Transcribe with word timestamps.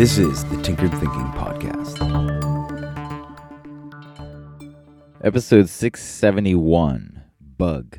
This 0.00 0.16
is 0.16 0.46
the 0.46 0.56
Tinkered 0.62 0.92
Thinking 0.92 1.30
Podcast. 1.32 2.00
Episode 5.22 5.68
671 5.68 7.22
Bug. 7.58 7.98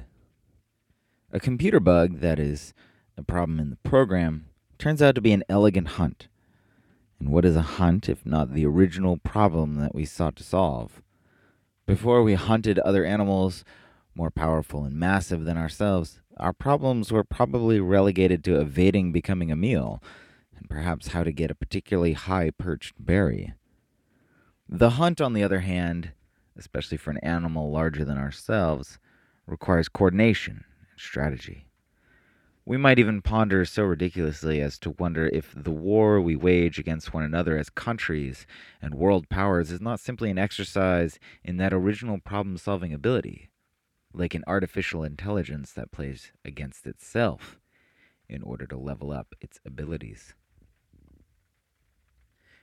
A 1.32 1.40
computer 1.40 1.80
bug 1.80 2.22
that 2.22 2.40
is 2.40 2.74
a 3.16 3.22
problem 3.22 3.60
in 3.60 3.70
the 3.70 3.76
program 3.88 4.48
turns 4.80 5.04
out 5.04 5.14
to 5.14 5.22
be 5.22 5.32
an 5.32 5.44
elegant 5.48 5.90
hunt. 5.90 6.28
And 7.20 7.30
what 7.30 7.46
is 7.46 7.56
a 7.56 7.62
hunt 7.62 8.10
if 8.10 8.26
not 8.26 8.56
the 8.56 8.66
original 8.66 9.18
problem 9.18 9.76
that 9.76 9.94
we 9.94 10.04
sought 10.04 10.36
to 10.38 10.44
solve? 10.44 11.04
Before 11.86 12.24
we 12.24 12.34
hunted 12.34 12.80
other 12.80 13.06
animals 13.06 13.64
more 14.16 14.32
powerful 14.32 14.86
and 14.86 14.96
massive 14.96 15.46
than 15.46 15.56
ourselves, 15.56 16.20
our 16.38 16.52
problems 16.52 17.12
were 17.12 17.24
probably 17.24 17.80
relegated 17.80 18.44
to 18.46 18.60
evading 18.60 19.12
becoming 19.12 19.52
a 19.52 19.56
meal 19.56 20.02
and 20.62 20.70
perhaps 20.70 21.08
how 21.08 21.24
to 21.24 21.32
get 21.32 21.50
a 21.50 21.56
particularly 21.56 22.14
high 22.14 22.52
perched 22.52 22.94
berry. 23.04 23.54
The 24.70 24.92
hunt, 24.92 25.20
on 25.20 25.34
the 25.34 25.44
other 25.44 25.62
hand, 25.62 26.12
especially 26.56 26.98
for 26.98 27.10
an 27.10 27.18
animal 27.18 27.72
larger 27.72 28.06
than 28.06 28.20
ourselves, 28.20 29.00
requires 29.48 29.90
coordination 29.90 30.64
and 30.92 31.00
strategy. 31.00 31.66
We 32.64 32.78
might 32.78 33.00
even 33.00 33.24
ponder 33.24 33.66
so 33.66 33.84
ridiculously 33.84 34.62
as 34.62 34.78
to 34.80 34.92
wonder 34.92 35.28
if 35.34 35.52
the 35.56 35.72
war 35.72 36.22
we 36.22 36.36
wage 36.36 36.78
against 36.78 37.12
one 37.12 37.24
another 37.24 37.58
as 37.58 37.72
countries 37.72 38.46
and 38.80 38.94
world 38.94 39.30
powers 39.30 39.72
is 39.72 39.82
not 39.82 40.00
simply 40.00 40.30
an 40.30 40.38
exercise 40.38 41.18
in 41.44 41.58
that 41.58 41.74
original 41.74 42.20
problem 42.20 42.58
solving 42.58 42.94
ability, 42.94 43.50
like 44.14 44.36
an 44.36 44.44
artificial 44.46 45.04
intelligence 45.04 45.74
that 45.74 45.92
plays 45.92 46.32
against 46.46 46.86
itself 46.86 47.60
in 48.30 48.44
order 48.44 48.68
to 48.68 48.78
level 48.78 49.12
up 49.12 49.34
its 49.42 49.60
abilities. 49.66 50.36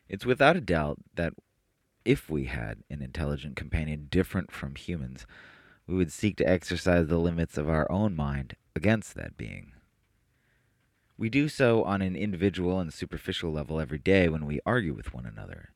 It's 0.08 0.24
without 0.24 0.56
a 0.56 0.60
doubt 0.60 0.98
that 1.14 1.34
if 2.04 2.30
we 2.30 2.44
had 2.44 2.82
an 2.88 3.02
intelligent 3.02 3.56
companion 3.56 4.06
different 4.10 4.50
from 4.50 4.74
humans, 4.74 5.26
we 5.86 5.94
would 5.94 6.12
seek 6.12 6.36
to 6.36 6.48
exercise 6.48 7.08
the 7.08 7.18
limits 7.18 7.58
of 7.58 7.68
our 7.68 7.90
own 7.90 8.16
mind 8.16 8.56
against 8.74 9.14
that 9.14 9.36
being. 9.36 9.72
We 11.18 11.28
do 11.28 11.48
so 11.48 11.82
on 11.84 12.00
an 12.00 12.16
individual 12.16 12.78
and 12.78 12.92
superficial 12.92 13.52
level 13.52 13.80
every 13.80 13.98
day 13.98 14.28
when 14.28 14.46
we 14.46 14.60
argue 14.64 14.94
with 14.94 15.12
one 15.12 15.26
another. 15.26 15.70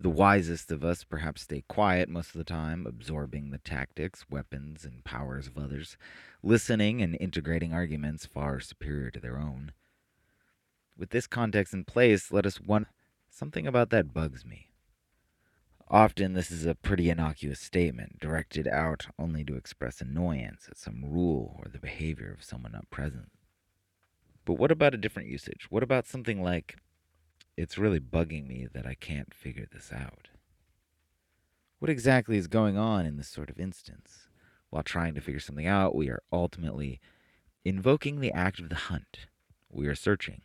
The 0.00 0.10
wisest 0.10 0.72
of 0.72 0.82
us 0.82 1.04
perhaps 1.04 1.42
stay 1.42 1.62
quiet 1.68 2.08
most 2.08 2.28
of 2.28 2.38
the 2.38 2.44
time, 2.44 2.86
absorbing 2.86 3.50
the 3.50 3.58
tactics, 3.58 4.24
weapons, 4.28 4.84
and 4.84 5.04
powers 5.04 5.46
of 5.46 5.56
others, 5.56 5.96
listening 6.42 7.00
and 7.00 7.16
integrating 7.20 7.72
arguments 7.72 8.26
far 8.26 8.58
superior 8.58 9.10
to 9.12 9.20
their 9.20 9.38
own. 9.38 9.70
With 10.96 11.10
this 11.10 11.28
context 11.28 11.72
in 11.72 11.84
place, 11.84 12.32
let 12.32 12.46
us 12.46 12.60
wonder 12.60 12.88
something 13.32 13.66
about 13.66 13.90
that 13.90 14.12
bugs 14.12 14.44
me. 14.44 14.68
Often, 15.88 16.34
this 16.34 16.50
is 16.50 16.64
a 16.64 16.74
pretty 16.74 17.10
innocuous 17.10 17.60
statement, 17.60 18.18
directed 18.20 18.68
out 18.68 19.06
only 19.18 19.44
to 19.44 19.56
express 19.56 20.00
annoyance 20.00 20.66
at 20.70 20.78
some 20.78 21.04
rule 21.04 21.56
or 21.58 21.70
the 21.70 21.78
behavior 21.78 22.32
of 22.32 22.44
someone 22.44 22.72
not 22.72 22.88
present. 22.90 23.30
But 24.44 24.54
what 24.54 24.70
about 24.70 24.94
a 24.94 24.98
different 24.98 25.28
usage? 25.28 25.66
What 25.70 25.82
about 25.82 26.06
something 26.06 26.42
like, 26.42 26.76
it's 27.56 27.78
really 27.78 28.00
bugging 28.00 28.46
me 28.46 28.68
that 28.72 28.86
I 28.86 28.94
can't 28.94 29.34
figure 29.34 29.66
this 29.70 29.92
out? 29.92 30.28
What 31.78 31.90
exactly 31.90 32.36
is 32.36 32.46
going 32.46 32.78
on 32.78 33.06
in 33.06 33.16
this 33.16 33.28
sort 33.28 33.50
of 33.50 33.58
instance? 33.58 34.28
While 34.70 34.82
trying 34.82 35.14
to 35.14 35.20
figure 35.20 35.40
something 35.40 35.66
out, 35.66 35.94
we 35.94 36.08
are 36.08 36.22
ultimately 36.32 37.00
invoking 37.64 38.20
the 38.20 38.32
act 38.32 38.58
of 38.60 38.68
the 38.68 38.76
hunt. 38.76 39.26
We 39.68 39.86
are 39.86 39.94
searching, 39.94 40.42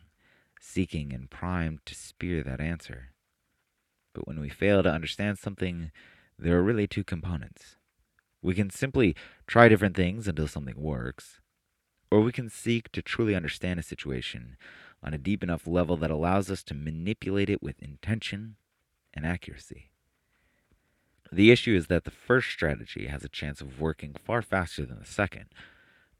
seeking, 0.60 1.12
and 1.12 1.30
primed 1.30 1.80
to 1.86 1.94
spear 1.94 2.42
that 2.42 2.60
answer. 2.60 3.12
But 4.14 4.26
when 4.26 4.40
we 4.40 4.48
fail 4.48 4.82
to 4.82 4.90
understand 4.90 5.38
something, 5.38 5.90
there 6.38 6.56
are 6.58 6.62
really 6.62 6.86
two 6.86 7.04
components. 7.04 7.76
We 8.42 8.54
can 8.54 8.70
simply 8.70 9.16
try 9.46 9.68
different 9.68 9.96
things 9.96 10.28
until 10.28 10.48
something 10.48 10.80
works, 10.80 11.40
or 12.10 12.20
we 12.20 12.32
can 12.32 12.48
seek 12.48 12.90
to 12.92 13.02
truly 13.02 13.34
understand 13.34 13.80
a 13.80 13.82
situation 13.82 14.56
on 15.02 15.14
a 15.14 15.18
deep 15.18 15.42
enough 15.42 15.66
level 15.66 15.96
that 15.96 16.10
allows 16.10 16.50
us 16.50 16.62
to 16.64 16.74
manipulate 16.74 17.50
it 17.50 17.62
with 17.62 17.82
intention 17.82 18.56
and 19.14 19.26
accuracy. 19.26 19.90
The 21.30 21.50
issue 21.50 21.76
is 21.76 21.88
that 21.88 22.04
the 22.04 22.10
first 22.10 22.50
strategy 22.50 23.06
has 23.06 23.22
a 23.22 23.28
chance 23.28 23.60
of 23.60 23.80
working 23.80 24.14
far 24.24 24.42
faster 24.42 24.86
than 24.86 24.98
the 24.98 25.04
second. 25.04 25.46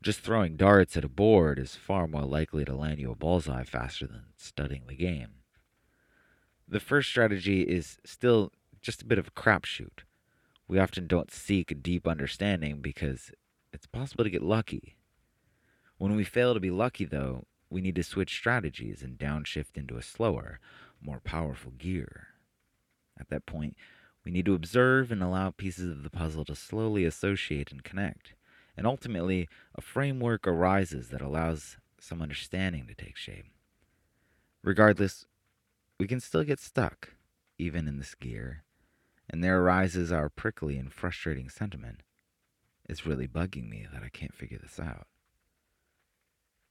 Just 0.03 0.21
throwing 0.21 0.57
darts 0.57 0.97
at 0.97 1.05
a 1.05 1.09
board 1.09 1.59
is 1.59 1.75
far 1.75 2.07
more 2.07 2.25
likely 2.25 2.65
to 2.65 2.75
land 2.75 3.01
you 3.01 3.11
a 3.11 3.17
bullseye 3.17 3.65
faster 3.65 4.07
than 4.07 4.27
studying 4.37 4.87
the 4.87 4.95
game. 4.95 5.43
The 6.69 6.81
first 6.81 7.09
strategy 7.09 7.63
is 7.63 7.99
still 8.05 8.53
just 8.81 9.03
a 9.03 9.07
bit 9.07 9.19
of 9.19 9.29
a 9.29 9.31
crapshoot. 9.33 10.05
We 10.69 10.79
often 10.79 11.07
don't 11.07 11.33
seek 11.33 11.71
a 11.71 11.75
deep 11.75 12.07
understanding 12.07 12.81
because 12.81 13.33
it's 13.73 13.87
possible 13.87 14.25
to 14.25 14.31
get 14.31 14.43
lucky 14.43 14.99
when 15.99 16.15
we 16.15 16.23
fail 16.23 16.55
to 16.55 16.61
be 16.61 16.71
lucky, 16.71 17.05
though, 17.05 17.45
we 17.69 17.81
need 17.81 17.97
to 17.97 18.05
switch 18.05 18.37
strategies 18.37 19.03
and 19.03 19.19
downshift 19.19 19.77
into 19.77 19.97
a 19.97 20.03
slower, 20.03 20.61
more 21.03 21.21
powerful 21.21 21.73
gear. 21.73 22.29
At 23.19 23.29
that 23.31 23.47
point, 23.47 23.77
we 24.25 24.31
need 24.31 24.47
to 24.47 24.55
observe 24.55 25.11
and 25.11 25.23
allow 25.23 25.51
pieces 25.51 25.91
of 25.91 26.05
the 26.05 26.11
puzzle 26.11 26.45
to 26.47 26.55
slowly 26.55 27.05
associate 27.05 27.73
and 27.73 27.83
connect. 27.83 28.35
And 28.79 28.87
ultimately, 28.87 29.49
a 29.75 29.81
framework 29.81 30.47
arises 30.47 31.09
that 31.09 31.21
allows 31.21 31.79
some 32.01 32.23
understanding 32.23 32.87
to 32.87 32.95
take 32.95 33.17
shape. 33.17 33.47
Regardless, 34.63 35.27
we 35.99 36.07
can 36.07 36.21
still 36.21 36.45
get 36.45 36.61
stuck, 36.61 37.15
even 37.59 37.89
in 37.89 37.99
this 37.99 38.15
gear, 38.15 38.63
and 39.29 39.43
there 39.43 39.61
arises 39.61 40.13
our 40.13 40.29
prickly 40.29 40.79
and 40.79 40.93
frustrating 40.93 41.49
sentiment. 41.49 42.05
It's 42.89 43.05
really 43.05 43.27
bugging 43.27 43.69
me 43.69 43.85
that 43.93 44.05
I 44.05 44.11
can't 44.11 44.33
figure 44.33 44.61
this 44.63 44.79
out. 44.79 45.09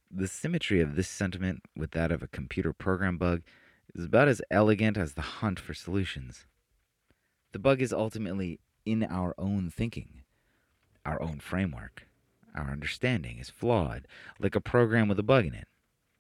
The 0.09 0.29
symmetry 0.29 0.79
of 0.79 0.96
this 0.96 1.09
sentiment 1.09 1.63
with 1.75 1.91
that 1.91 2.13
of 2.13 2.23
a 2.23 2.28
computer 2.29 2.72
program 2.72 3.17
bug 3.17 3.41
is 3.94 4.06
about 4.06 4.29
as 4.29 4.41
elegant 4.50 4.96
as 4.96 5.16
the 5.16 5.22
hunt 5.22 5.59
for 5.59 5.73
solutions. 5.73 6.46
The 7.51 7.59
bug 7.59 7.81
is 7.81 7.91
ultimately 7.91 8.62
in 8.85 9.03
our 9.03 9.35
own 9.38 9.69
thinking, 9.69 10.23
our 11.07 11.22
own 11.22 11.40
framework. 11.40 12.06
Our 12.53 12.69
understanding 12.69 13.40
is 13.40 13.50
flawed, 13.50 14.07
like 14.40 14.56
a 14.56 14.62
program 14.62 15.07
with 15.07 15.18
a 15.18 15.23
bug 15.23 15.45
in 15.45 15.53
it. 15.53 15.68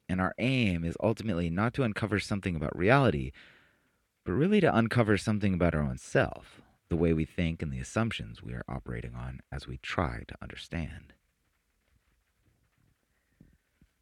And 0.07 0.21
our 0.21 0.33
aim 0.37 0.85
is 0.85 0.95
ultimately 1.03 1.49
not 1.49 1.73
to 1.73 1.83
uncover 1.83 2.19
something 2.19 2.55
about 2.55 2.77
reality, 2.77 3.31
but 4.23 4.31
really 4.31 4.61
to 4.61 4.75
uncover 4.75 5.17
something 5.17 5.53
about 5.53 5.75
our 5.75 5.81
own 5.81 5.97
self, 5.97 6.61
the 6.89 6.95
way 6.95 7.11
we 7.11 7.25
think 7.25 7.61
and 7.61 7.71
the 7.71 7.79
assumptions 7.79 8.41
we 8.41 8.53
are 8.53 8.63
operating 8.69 9.13
on 9.13 9.41
as 9.51 9.67
we 9.67 9.77
try 9.77 10.23
to 10.27 10.35
understand. 10.41 11.13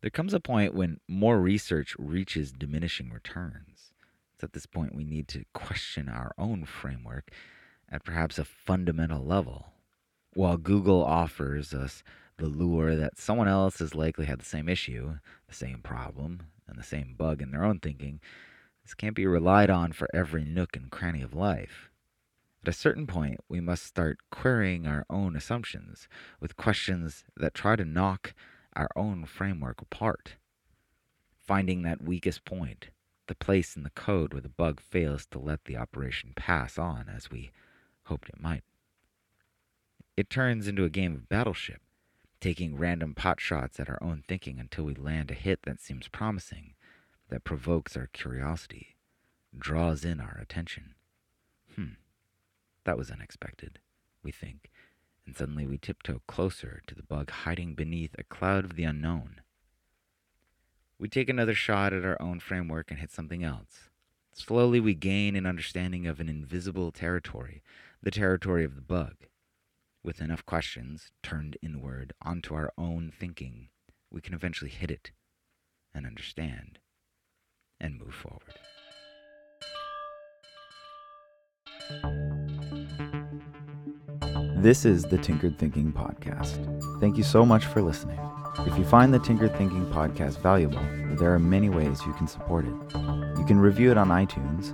There 0.02 0.12
comes 0.12 0.36
a 0.36 0.40
point 0.40 0.76
when 0.76 1.00
more 1.08 1.40
research 1.40 1.96
reaches 1.98 2.52
diminishing 2.52 3.10
returns. 3.10 3.94
It's 4.36 4.44
at 4.44 4.54
this 4.54 4.68
point 4.68 4.94
we 4.94 5.04
need 5.04 5.28
to 5.30 5.46
question 5.54 6.10
our 6.10 6.34
own 6.38 6.66
framework 6.66 7.32
at 7.90 8.04
perhaps 8.04 8.38
a 8.38 8.46
fundamental 8.46 9.26
level. 9.26 9.72
While 10.36 10.58
Google 10.58 11.02
offers 11.02 11.74
us 11.74 12.04
the 12.36 12.48
lure 12.48 12.98
that 12.98 13.18
someone 13.18 13.48
else 13.48 13.80
has 13.80 13.96
likely 13.96 14.26
had 14.26 14.42
the 14.42 14.46
same 14.46 14.68
issue, 14.68 15.20
the 15.48 15.56
same 15.56 15.80
problem, 15.80 16.48
and 16.68 16.78
the 16.78 16.84
same 16.84 17.16
bug 17.18 17.42
in 17.42 17.52
their 17.52 17.64
own 17.64 17.80
thinking, 17.80 18.20
this 18.84 18.94
can't 18.94 19.16
be 19.16 19.26
relied 19.26 19.70
on 19.70 19.94
for 19.94 20.10
every 20.14 20.44
nook 20.44 20.76
and 20.76 20.92
cranny 20.92 21.22
of 21.22 21.34
life. 21.34 21.90
At 22.62 22.68
a 22.68 22.74
certain 22.74 23.08
point, 23.08 23.40
we 23.48 23.62
must 23.62 23.86
start 23.86 24.18
querying 24.30 24.86
our 24.86 25.06
own 25.10 25.38
assumptions 25.38 26.10
with 26.42 26.58
questions 26.58 27.24
that 27.38 27.54
try 27.54 27.78
to 27.78 27.86
knock 27.86 28.34
our 28.76 28.90
own 28.94 29.24
framework 29.24 29.82
apart. 29.82 30.34
Finding 31.48 31.84
that 31.84 32.04
weakest 32.04 32.44
point, 32.44 32.90
the 33.28 33.36
place 33.36 33.78
in 33.78 33.84
the 33.84 33.90
code 33.92 34.34
where 34.34 34.42
the 34.42 34.50
bug 34.50 34.82
fails 34.82 35.26
to 35.28 35.40
let 35.40 35.64
the 35.64 35.78
operation 35.78 36.34
pass 36.36 36.78
on 36.78 37.08
as 37.08 37.32
we 37.32 37.52
hoped 38.04 38.28
it 38.28 38.42
might. 38.42 38.64
It 40.18 40.30
turns 40.30 40.68
into 40.68 40.86
a 40.86 40.90
game 40.90 41.14
of 41.14 41.28
battleship, 41.28 41.82
taking 42.40 42.78
random 42.78 43.14
pot 43.16 43.42
shots 43.42 43.80
at 43.80 43.90
our 43.90 44.02
own 44.02 44.24
thinking 44.28 44.60
until 44.60 44.86
we 44.86 44.94
land 44.94 45.30
a 45.30 45.34
hit 45.34 45.64
that 45.64 45.82
seems 45.82 46.08
promising, 46.08 46.74
that 47.30 47.44
provokes 47.44 47.98
our 47.98 48.08
curiosity, 48.08 48.96
draws 49.58 50.06
in 50.06 50.22
our 50.22 50.38
attention. 50.42 50.96
Hmm, 51.76 51.96
that 52.86 52.98
was 52.98 53.12
unexpected, 53.12 53.80
we 54.24 54.32
think, 54.32 54.72
and 55.26 55.36
suddenly 55.36 55.68
we 55.68 55.78
tiptoe 55.78 56.22
closer 56.28 56.82
to 56.88 56.96
the 56.96 57.04
bug 57.04 57.30
hiding 57.30 57.74
beneath 57.76 58.16
a 58.18 58.24
cloud 58.24 58.64
of 58.64 58.76
the 58.78 58.86
unknown. 58.86 59.42
We 60.98 61.10
take 61.10 61.28
another 61.28 61.56
shot 61.56 61.92
at 61.92 62.06
our 62.06 62.22
own 62.22 62.40
framework 62.40 62.90
and 62.90 63.02
hit 63.02 63.12
something 63.12 63.44
else. 63.44 63.90
Slowly, 64.34 64.80
we 64.80 64.94
gain 64.94 65.36
an 65.36 65.46
understanding 65.46 66.08
of 66.08 66.22
an 66.22 66.30
invisible 66.30 66.92
territory, 66.92 67.64
the 68.02 68.12
territory 68.12 68.64
of 68.64 68.76
the 68.76 68.82
bug 68.82 69.16
with 70.06 70.22
enough 70.22 70.46
questions 70.46 71.10
turned 71.24 71.58
inward 71.64 72.14
onto 72.22 72.54
our 72.54 72.72
own 72.78 73.12
thinking, 73.20 73.70
we 74.12 74.22
can 74.22 74.36
eventually 74.36 74.70
hit 74.70 74.92
it 74.92 75.12
and 75.96 76.06
understand 76.06 76.78
and 77.80 77.98
move 77.98 78.14
forward. 78.14 78.54
This 84.58 84.86
is 84.86 85.04
the 85.04 85.18
Tinkered 85.18 85.58
Thinking 85.58 85.92
Podcast. 85.92 87.00
Thank 87.00 87.18
you 87.18 87.24
so 87.24 87.44
much 87.44 87.66
for 87.66 87.82
listening. 87.82 88.20
If 88.60 88.78
you 88.78 88.86
find 88.86 89.14
the 89.14 89.20
Tinkered 89.20 89.58
Thinking 89.58 89.86
Podcast 89.88 90.40
valuable, 90.40 90.82
there 91.18 91.34
are 91.34 91.40
many 91.40 91.70
ways 91.70 92.06
you 92.06 92.14
can 92.14 92.28
support 92.28 92.66
it. 92.66 92.74
You 93.38 93.46
can 93.46 93.60
review 93.60 93.90
it 93.92 93.98
on 93.98 94.10
iTunes 94.10 94.74